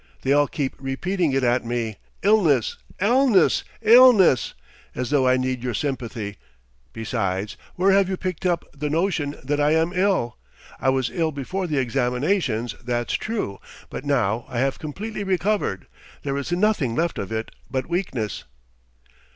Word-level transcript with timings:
They 0.23 0.33
all 0.33 0.47
keep 0.47 0.73
repeating 0.79 1.31
it 1.31 1.43
at 1.43 1.63
me: 1.63 1.97
illness! 2.23 2.75
illness! 2.99 3.63
illness!... 3.83 4.55
As 4.95 5.11
though 5.11 5.27
I 5.27 5.37
need 5.37 5.61
your 5.63 5.75
sympathy! 5.75 6.37
Besides, 6.91 7.55
where 7.75 7.91
have 7.91 8.09
you 8.09 8.17
picked 8.17 8.43
up 8.43 8.65
the 8.75 8.89
notion 8.89 9.35
that 9.43 9.59
I 9.59 9.75
am 9.75 9.93
ill? 9.93 10.37
I 10.79 10.89
was 10.89 11.11
ill 11.11 11.31
before 11.31 11.67
the 11.67 11.77
examinations, 11.77 12.73
that's 12.83 13.13
true, 13.13 13.59
but 13.91 14.03
now 14.03 14.45
I 14.49 14.57
have 14.57 14.79
completely 14.79 15.23
recovered, 15.23 15.85
there 16.23 16.35
is 16.35 16.51
nothing 16.51 16.95
left 16.95 17.19
of 17.19 17.31
it 17.31 17.51
but 17.69 17.85
weakness." 17.85 18.45